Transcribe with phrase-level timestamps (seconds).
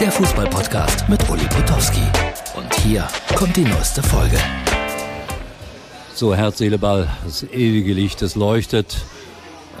[0.00, 2.00] der Fußballpodcast mit Uli Potowski.
[2.56, 4.38] Und hier kommt die neueste Folge.
[6.14, 8.96] So, Herz, Seele, Ball, das ewige Licht, das leuchtet.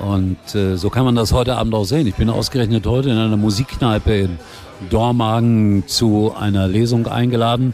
[0.04, 2.06] Und äh, so kann man das heute Abend auch sehen.
[2.06, 4.38] Ich bin ausgerechnet heute in einer Musikkneipe in
[4.90, 7.72] Dormagen zu einer Lesung eingeladen,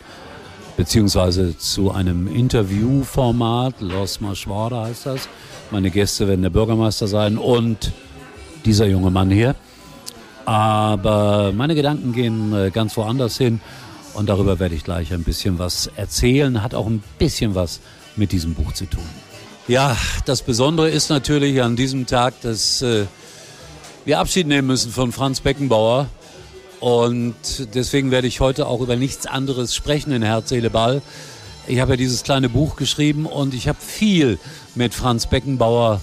[0.76, 3.80] beziehungsweise zu einem Interviewformat.
[3.80, 5.28] Los Maschwara heißt das.
[5.72, 7.90] Meine Gäste werden der Bürgermeister sein und
[8.64, 9.56] dieser junge Mann hier.
[10.44, 13.60] Aber meine Gedanken gehen äh, ganz woanders hin
[14.14, 16.62] und darüber werde ich gleich ein bisschen was erzählen.
[16.62, 17.80] Hat auch ein bisschen was
[18.16, 19.04] mit diesem Buch zu tun.
[19.66, 23.06] Ja, das Besondere ist natürlich an diesem Tag, dass äh,
[24.04, 26.08] wir Abschied nehmen müssen von Franz Beckenbauer.
[26.80, 27.34] Und
[27.74, 31.00] deswegen werde ich heute auch über nichts anderes sprechen in Herz, Seele, Ball.
[31.66, 34.38] Ich habe ja dieses kleine Buch geschrieben und ich habe viel
[34.74, 36.02] mit Franz Beckenbauer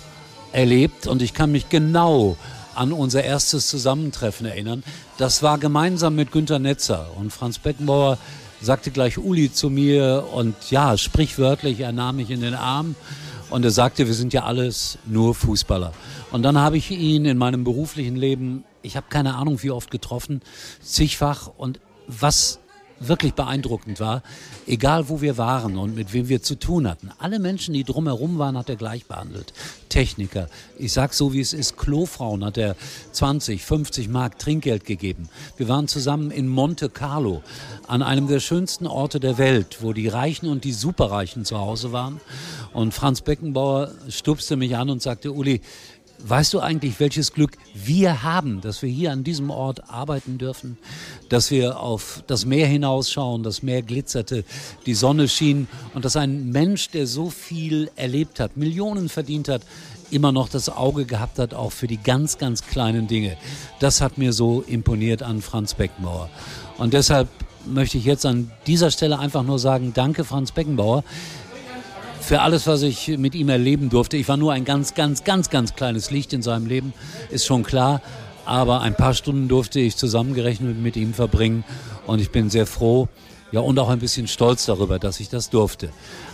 [0.51, 2.35] erlebt und ich kann mich genau
[2.75, 4.83] an unser erstes Zusammentreffen erinnern.
[5.17, 8.17] Das war gemeinsam mit Günter Netzer und Franz Beckenbauer
[8.61, 12.95] sagte gleich Uli zu mir und ja, sprichwörtlich, er nahm mich in den Arm
[13.49, 15.93] und er sagte, wir sind ja alles nur Fußballer.
[16.31, 19.91] Und dann habe ich ihn in meinem beruflichen Leben, ich habe keine Ahnung wie oft
[19.91, 20.41] getroffen,
[20.81, 22.59] zigfach und was
[23.07, 24.23] wirklich beeindruckend war,
[24.67, 27.09] egal wo wir waren und mit wem wir zu tun hatten.
[27.19, 29.53] Alle Menschen, die drumherum waren, hat er gleich behandelt.
[29.89, 32.75] Techniker, ich sag so wie es ist, Klofrauen hat er
[33.11, 35.29] 20, 50 Mark Trinkgeld gegeben.
[35.57, 37.41] Wir waren zusammen in Monte Carlo,
[37.87, 41.91] an einem der schönsten Orte der Welt, wo die Reichen und die Superreichen zu Hause
[41.91, 42.21] waren.
[42.73, 45.61] Und Franz Beckenbauer stupste mich an und sagte, Uli,
[46.23, 50.77] Weißt du eigentlich, welches Glück wir haben, dass wir hier an diesem Ort arbeiten dürfen,
[51.29, 54.43] dass wir auf das Meer hinausschauen, das Meer glitzerte,
[54.85, 59.63] die Sonne schien und dass ein Mensch, der so viel erlebt hat, Millionen verdient hat,
[60.11, 63.37] immer noch das Auge gehabt hat, auch für die ganz, ganz kleinen Dinge.
[63.79, 66.29] Das hat mir so imponiert an Franz Beckenbauer.
[66.77, 67.29] Und deshalb
[67.65, 71.03] möchte ich jetzt an dieser Stelle einfach nur sagen, danke Franz Beckenbauer
[72.21, 74.17] für alles, was ich mit ihm erleben durfte.
[74.17, 76.93] Ich war nur ein ganz, ganz, ganz, ganz kleines Licht in seinem Leben,
[77.29, 78.01] ist schon klar.
[78.45, 81.63] Aber ein paar Stunden durfte ich zusammengerechnet mit ihm verbringen
[82.07, 83.07] und ich bin sehr froh,
[83.51, 85.89] ja und auch ein bisschen stolz darüber, dass ich das durfte.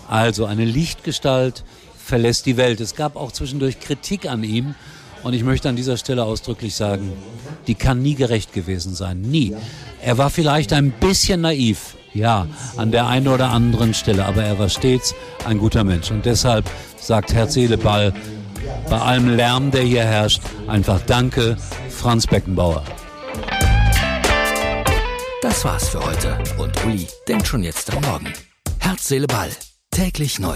[0.07, 1.63] Also eine Lichtgestalt
[1.97, 2.79] verlässt die Welt.
[2.79, 4.75] Es gab auch zwischendurch Kritik an ihm
[5.23, 7.11] und ich möchte an dieser Stelle ausdrücklich sagen,
[7.67, 9.21] die kann nie gerecht gewesen sein.
[9.21, 9.55] Nie.
[10.01, 12.47] Er war vielleicht ein bisschen naiv, ja,
[12.77, 15.13] an der einen oder anderen Stelle, aber er war stets
[15.45, 16.11] ein guter Mensch.
[16.11, 16.65] Und deshalb
[16.99, 18.13] sagt Herr Seele, Ball,
[18.89, 21.57] bei allem Lärm, der hier herrscht, einfach Danke,
[21.89, 22.83] Franz Beckenbauer.
[25.41, 26.37] Das war's für heute.
[26.57, 28.33] Und Uli denkt schon jetzt am Morgen.
[28.79, 29.49] Herz, Seele, Ball.
[29.91, 30.55] Täglich neu.